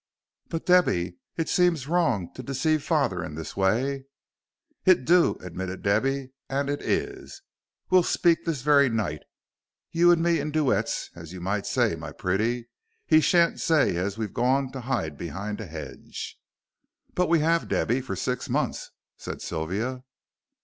[0.49, 4.05] "But, Debby, it seems wrong to deceive father in this way."
[4.83, 7.43] "It do," admitted Debby, "and it is.
[7.91, 9.21] We'll speak this very night
[9.91, 12.67] you and me in duets, as you might say, my pretty.
[13.05, 16.39] He sha'n't say as we've gone to hide behind a hedge."
[17.13, 20.01] "But we have, Debby, for six months," said Sylvia.